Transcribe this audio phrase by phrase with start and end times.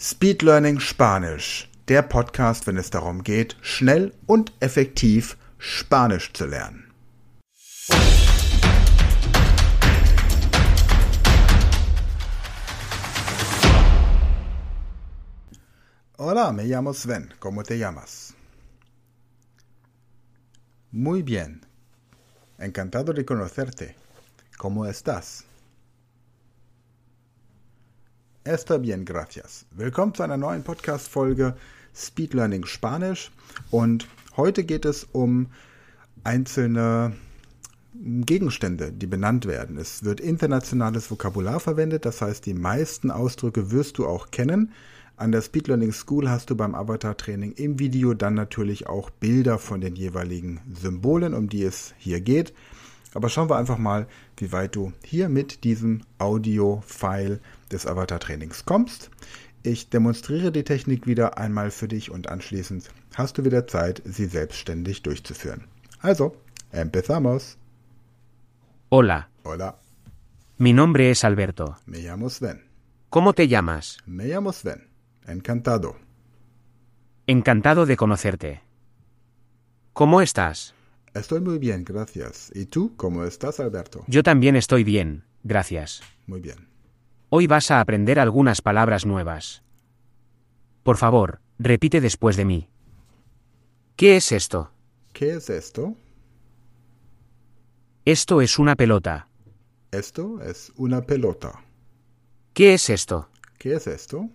[0.00, 6.92] Speed Learning Spanisch, der Podcast, wenn es darum geht, schnell und effektiv Spanisch zu lernen.
[16.16, 17.34] Hola, me llamo Sven.
[17.40, 18.34] ¿Cómo te llamas?
[20.92, 21.66] Muy bien.
[22.58, 23.96] Encantado de conocerte.
[24.58, 25.47] ¿Cómo estás?
[28.48, 29.66] Está bien, gracias.
[29.72, 31.54] Willkommen zu einer neuen Podcast-Folge
[31.94, 33.30] Speed Learning Spanisch.
[33.70, 35.48] Und heute geht es um
[36.24, 37.12] einzelne
[37.92, 39.76] Gegenstände, die benannt werden.
[39.76, 44.72] Es wird internationales Vokabular verwendet, das heißt, die meisten Ausdrücke wirst du auch kennen.
[45.18, 49.58] An der Speed Learning School hast du beim Avatar-Training im Video dann natürlich auch Bilder
[49.58, 52.54] von den jeweiligen Symbolen, um die es hier geht.
[53.12, 54.06] Aber schauen wir einfach mal,
[54.38, 59.10] wie weit du hier mit diesem Audio-File des Avatar-Trainings kommst.
[59.62, 64.26] Ich demonstriere die Technik wieder einmal für dich und anschließend hast du wieder Zeit, sie
[64.26, 65.64] selbstständig durchzuführen.
[66.00, 66.36] Also,
[66.70, 67.56] empezamos.
[68.90, 69.78] Hola, Hola,
[70.58, 71.76] mi nombre es Alberto.
[71.86, 72.62] me llamo Sven.
[73.10, 73.98] ¿Cómo te llamas?
[74.06, 74.88] Me llamo Sven.
[75.26, 75.96] Encantado.
[77.26, 78.62] Encantado de conocerte.
[79.92, 80.74] ¿Cómo estás?
[81.14, 82.50] Estoy muy bien, gracias.
[82.54, 84.04] ¿Y tú cómo estás, Alberto?
[84.06, 86.02] Yo también estoy bien, gracias.
[86.26, 86.68] Muy bien.
[87.30, 89.62] Hoy vas a aprender algunas palabras nuevas.
[90.82, 92.68] Por favor, repite después de mí.
[93.96, 94.72] ¿Qué es esto?
[95.12, 95.94] ¿Qué es esto?
[98.06, 99.28] Esto es una pelota.
[99.90, 101.62] Esto es una pelota.
[102.54, 103.28] ¿Qué es esto?
[103.58, 104.30] ¿Qué es esto?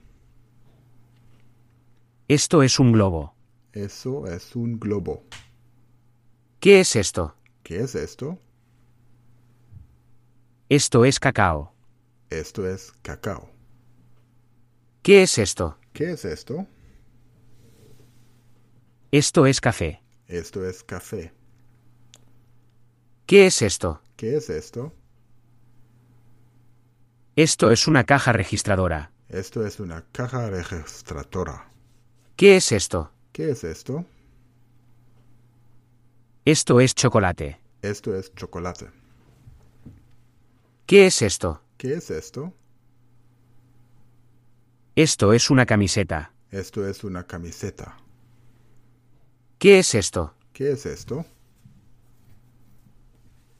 [2.28, 3.34] Esto es un globo.
[3.72, 5.24] Eso es un globo.
[6.60, 7.36] ¿Qué es esto?
[7.64, 8.38] ¿Qué es esto?
[10.70, 11.73] Esto es cacao.
[12.34, 13.48] Esto es cacao.
[15.04, 15.78] ¿Qué es esto?
[15.94, 16.66] ¿Qué es esto?
[19.12, 20.02] Esto es café.
[20.28, 21.32] Esto es café.
[23.28, 24.02] ¿Qué es esto?
[24.16, 24.92] ¿Qué es esto?
[27.36, 29.12] Esto es una caja registradora.
[29.30, 31.70] Esto es una caja registradora.
[32.36, 33.12] ¿Qué es esto?
[33.32, 34.06] ¿Qué es esto?
[36.46, 37.60] Esto es chocolate.
[37.84, 38.90] Esto es chocolate.
[40.88, 41.63] ¿Qué es esto?
[41.78, 42.54] ¿Qué es esto?
[44.96, 46.34] Esto es una camiseta.
[46.52, 47.98] Esto es una camiseta.
[49.58, 50.36] ¿Qué es esto?
[50.54, 51.26] ¿Qué es esto?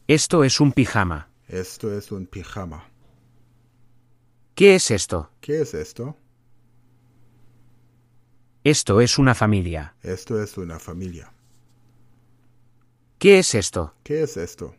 [0.08, 1.30] Esto es un pijama.
[1.48, 2.90] Esto es un pijama.
[4.54, 5.32] ¿Qué es esto?
[5.42, 6.18] ¿Qué es esto?
[8.64, 9.96] Esto es una familia.
[10.04, 11.34] Esto es una familia.
[13.18, 13.96] ¿Qué es esto?
[14.04, 14.76] ¿Qué es esto?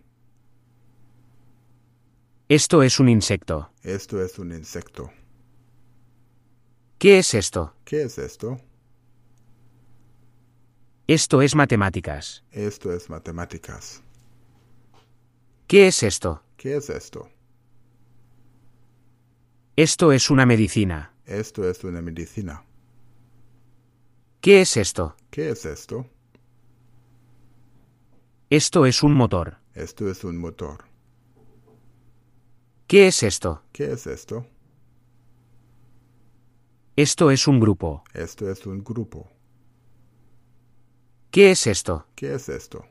[2.54, 3.72] Esto es un insecto.
[3.82, 5.10] Esto es un insecto.
[6.98, 7.74] ¿Qué es esto?
[7.84, 8.60] ¿Qué es esto?
[11.08, 12.44] Esto es matemáticas.
[12.52, 14.04] Esto es matemáticas.
[15.66, 16.44] ¿Qué es esto?
[16.56, 17.28] ¿Qué es esto?
[19.74, 21.12] Esto es una medicina.
[21.26, 22.64] Esto es una medicina.
[24.40, 25.16] ¿Qué es esto?
[25.30, 26.06] ¿Qué es esto?
[28.48, 29.56] Esto es un motor.
[29.74, 30.93] Esto es un motor.
[32.94, 33.60] ¿Qué es esto?
[33.72, 34.46] ¿Qué es esto?
[36.94, 38.04] Esto es un grupo.
[38.12, 39.28] Esto es un grupo.
[41.32, 42.06] ¿Qué es esto?
[42.14, 42.84] ¿Qué es esto?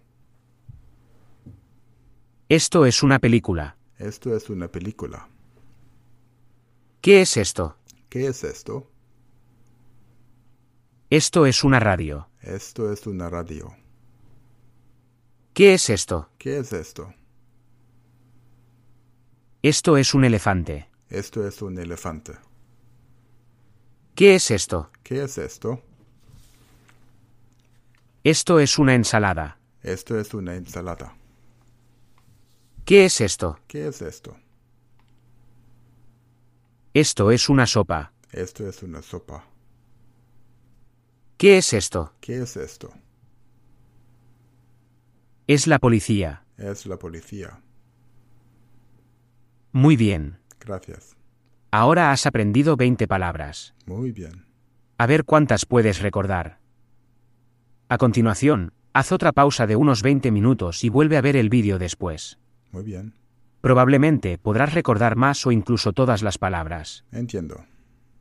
[2.50, 3.78] Esto es una película.
[3.98, 5.30] Esto es una película.
[7.00, 7.78] ¿Qué es esto?
[8.10, 8.92] ¿Qué es esto?
[11.10, 12.28] Esto es una radio.
[12.42, 13.74] Esto es una radio.
[15.54, 16.28] ¿Qué es esto?
[16.38, 17.14] ¿Qué es esto?
[19.64, 20.90] Esto es un elefante.
[21.10, 22.34] Esto es un elefante.
[24.14, 24.92] ¿Qué es esto?
[25.04, 25.82] ¿Qué es esto?
[28.26, 29.58] Esto es una ensalada.
[29.82, 31.16] Esto es una ensalada.
[32.84, 33.58] ¿Qué es esto?
[33.68, 34.36] ¿Qué es esto?
[36.94, 38.12] Esto es una sopa.
[38.34, 39.46] Esto es una sopa.
[41.38, 42.14] ¿Qué es esto?
[42.20, 42.92] ¿Qué es esto?
[45.48, 46.44] Es la policía.
[46.58, 47.62] Es la policía.
[49.74, 50.38] Muy bien.
[50.60, 51.18] Gracias.
[51.72, 53.74] Ahora has aprendido 20 palabras.
[53.88, 54.46] Muy bien.
[55.00, 56.60] A ver cuántas puedes recordar.
[57.90, 61.80] A continuación, haz otra pausa de unos 20 minutos y vuelve a ver el vídeo
[61.80, 62.38] después.
[62.72, 63.16] Muy bien.
[63.62, 67.06] Probablemente podrás recordar más o incluso todas las palabras.
[67.12, 67.66] Entiendo.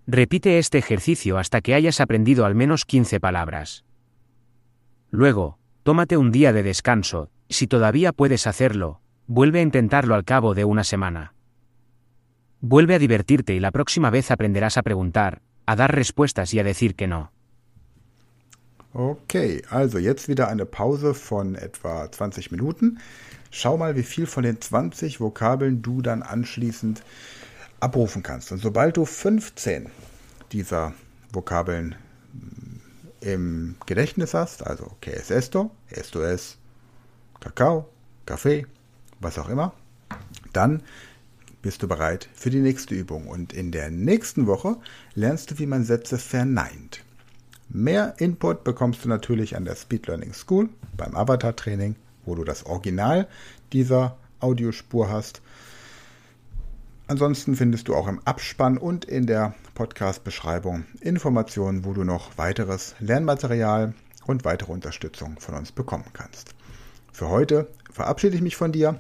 [0.07, 3.85] Repite este ejercicio hasta que hayas aprendido al menos 15 palabras.
[5.11, 10.55] Luego, tómate un día de descanso, si todavía puedes hacerlo, vuelve a intentarlo al cabo
[10.55, 11.35] de una semana.
[12.65, 16.63] Vuelve a divertirte y la próxima vez aprenderás a preguntar, a dar respuestas y a
[16.63, 17.33] decir que no.
[18.93, 23.01] Okay, also jetzt wieder eine Pause von etwa 20 Minuten.
[23.51, 27.03] Schau mal, wie viel von den 20 Vokabeln du dann anschließend
[27.81, 28.53] abrufen kannst.
[28.53, 29.89] Und sobald du 15
[30.53, 30.93] dieser
[31.33, 31.97] Vokabeln
[33.23, 36.59] im Gedächtnis hast, also que es esto, esto es
[37.41, 37.89] Kakao,
[38.25, 38.67] Kaffee,
[39.19, 39.73] was auch immer,
[40.53, 40.85] dann
[41.63, 43.29] bist du bereit für die nächste Übung.
[43.29, 44.77] Und in der nächsten Woche
[45.15, 47.05] lernst du, wie man Sätze verneint.
[47.69, 52.67] Mehr Input bekommst du natürlich an der Speed Learning School beim Avatar-Training, wo du das
[52.67, 53.29] Original
[53.73, 55.41] dieser Audiospur hast.
[57.07, 62.95] Ansonsten findest du auch im Abspann und in der Podcast-Beschreibung Informationen, wo du noch weiteres
[63.01, 63.95] Lernmaterial
[64.27, 66.55] und weitere Unterstützung von uns bekommen kannst.
[67.13, 68.99] Für heute verabschiede ich mich von dir.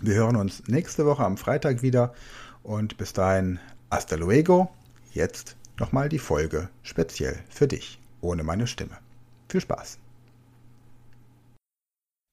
[0.00, 2.14] Wir hören uns nächste Woche am Freitag wieder
[2.62, 3.60] und bis dahin
[3.90, 4.74] hasta luego.
[5.12, 8.98] Jetzt nochmal die Folge speziell für dich, ohne meine Stimme.
[9.48, 9.98] Viel Spaß.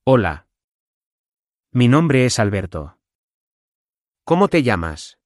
[0.07, 0.47] Hola.
[1.73, 2.97] Mi nombre es Alberto.
[4.25, 5.17] ¿Cómo te llamas?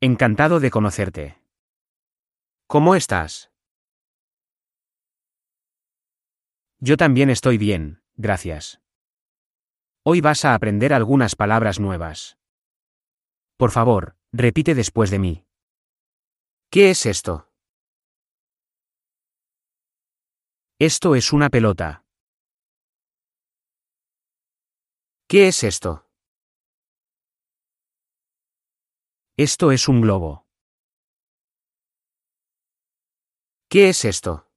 [0.00, 1.38] Encantado de conocerte.
[2.66, 3.50] ¿Cómo estás?
[6.78, 8.80] Yo también estoy bien, gracias.
[10.02, 12.38] Hoy vas a aprender algunas palabras nuevas.
[13.58, 15.46] Por favor, repite después de mí.
[16.70, 17.52] ¿Qué es esto?
[20.78, 22.06] Esto es una pelota.
[25.28, 26.08] ¿Qué es esto?
[29.36, 30.46] Esto es un globo.
[33.68, 34.50] ¿Qué es esto?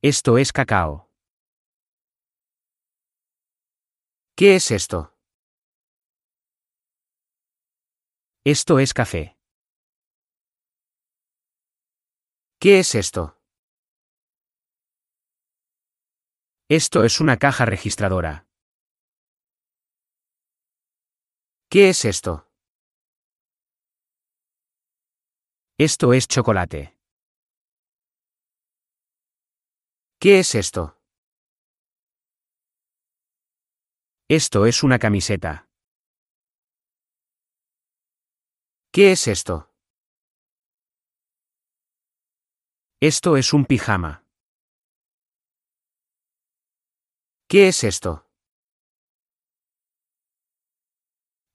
[0.00, 1.03] Esto es cacao.
[4.36, 5.14] ¿Qué es esto?
[8.44, 9.38] Esto es café.
[12.58, 13.38] ¿Qué es esto?
[16.68, 18.48] Esto es una caja registradora.
[21.70, 22.50] ¿Qué es esto?
[25.78, 26.98] Esto es chocolate.
[30.18, 31.03] ¿Qué es esto?
[34.28, 35.68] Esto es una camiseta.
[38.90, 39.70] ¿Qué es esto?
[43.00, 44.24] Esto es un pijama.
[47.48, 48.26] ¿Qué es esto?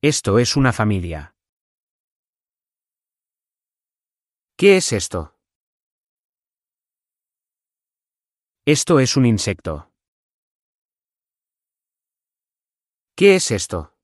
[0.03, 1.35] Esto es una familia.
[4.55, 5.35] ¿Qué es esto?
[8.65, 9.88] Esto es un insecto.
[13.19, 13.97] ¿Qué es esto?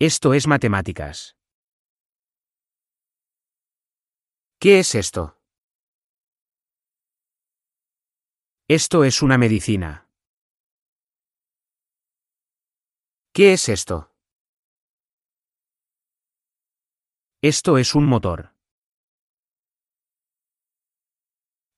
[0.00, 1.36] Esto es matemáticas.
[4.58, 5.38] ¿Qué es esto?
[8.66, 10.10] Esto es una medicina.
[13.32, 14.10] ¿Qué es esto?
[17.40, 18.52] Esto es un motor.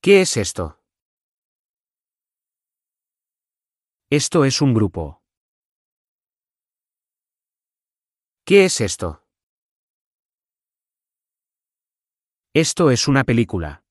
[0.01, 0.76] ¿Qué es esto?
[4.09, 5.21] Esto es un grupo.
[8.45, 9.25] ¿Qué es esto?
[12.55, 13.83] Esto es una película.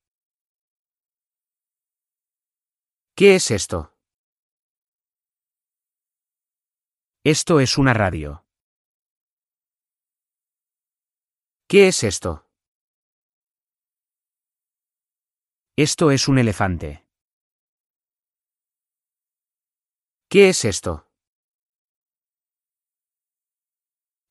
[3.14, 3.94] ¿Qué es esto?
[7.26, 8.46] Esto es una radio.
[11.68, 12.48] ¿Qué es esto?
[15.76, 17.05] Esto es un elefante.
[20.36, 21.08] ¿Qué es esto?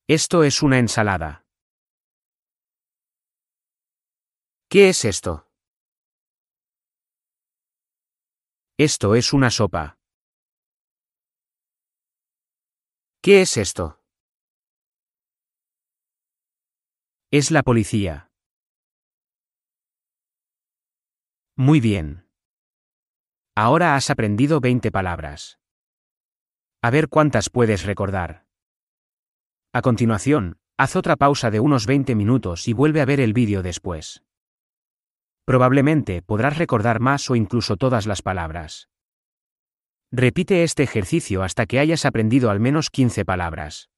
[0.07, 1.47] Esto es una ensalada.
[4.69, 5.49] ¿Qué es esto?
[8.77, 9.97] Esto es una sopa.
[13.23, 13.99] ¿Qué es esto?
[17.31, 18.31] Es la policía.
[21.55, 22.29] Muy bien.
[23.55, 25.64] Ahora has aprendido 20 palabras.
[26.85, 28.45] A ver cuántas puedes recordar.
[29.73, 33.63] A continuación, haz otra pausa de unos 20 minutos y vuelve a ver el vídeo
[33.63, 34.21] después.
[35.45, 38.87] Probablemente podrás recordar más o incluso todas las palabras.
[40.11, 43.89] Repite este ejercicio hasta que hayas aprendido al menos 15 palabras.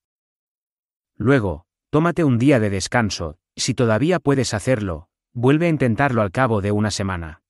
[1.17, 6.61] Luego, tómate un día de descanso, si todavía puedes hacerlo, vuelve a intentarlo al cabo
[6.61, 7.43] de una semana.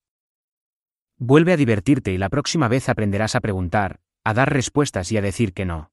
[1.16, 5.22] Vuelve a divertirte y la próxima vez aprenderás a preguntar, a dar respuestas y a
[5.22, 5.88] decir que no.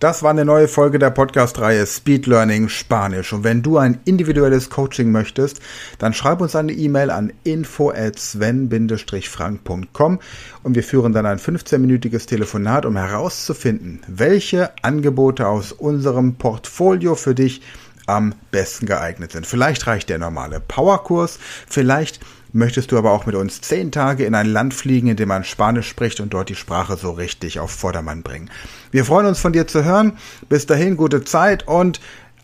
[0.00, 3.32] Das war eine neue Folge der Podcast-Reihe Speed Learning Spanisch.
[3.32, 5.60] Und wenn du ein individuelles Coaching möchtest,
[5.98, 10.20] dann schreib uns eine E-Mail an info@sven-frank.com
[10.62, 17.34] und wir führen dann ein 15-minütiges Telefonat, um herauszufinden, welche Angebote aus unserem Portfolio für
[17.34, 17.60] dich
[18.06, 19.46] am besten geeignet sind.
[19.46, 22.20] Vielleicht reicht der normale Powerkurs, vielleicht
[22.52, 25.44] Möchtest du aber auch mit uns zehn Tage in ein Land fliegen, in dem man
[25.44, 28.50] Spanisch spricht und dort die Sprache so richtig auf Vordermann bringen?
[28.90, 30.16] Wir freuen uns von dir zu hören.
[30.48, 32.00] Bis dahin gute Zeit und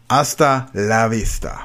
[0.08, 1.60] hasta la vista.